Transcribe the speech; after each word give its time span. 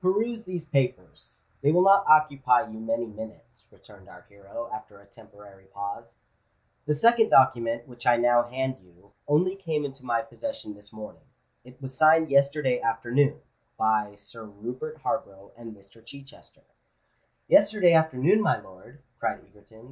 "Peruse 0.00 0.44
these 0.44 0.64
papers—they 0.64 1.70
will 1.70 1.82
not 1.82 2.06
occupy 2.06 2.66
you 2.66 2.80
many 2.80 3.04
minutes," 3.06 3.68
returned 3.70 4.08
our 4.08 4.22
hero, 4.30 4.70
after 4.72 4.98
a 4.98 5.04
temporary 5.06 5.66
pause. 5.66 6.16
"The 6.86 6.94
second 6.94 7.28
document, 7.28 7.86
which 7.86 8.06
I 8.06 8.16
now 8.16 8.44
hand 8.44 8.78
you, 8.82 9.12
only 9.28 9.54
came 9.56 9.84
into 9.84 10.02
my 10.02 10.22
possession 10.22 10.72
this 10.72 10.90
morning: 10.90 11.24
it 11.64 11.82
was 11.82 11.94
signed 11.94 12.30
yesterday 12.30 12.80
afternoon, 12.80 13.42
by 13.76 14.14
Sir 14.14 14.44
Rupert 14.46 15.02
Harborough 15.02 15.52
and 15.54 15.76
Mr. 15.76 16.02
Chichester——" 16.02 16.62
"Yesterday 17.46 17.92
afternoon, 17.92 18.40
my 18.40 18.58
lord!" 18.58 19.02
cried 19.18 19.44
Egerton. 19.46 19.82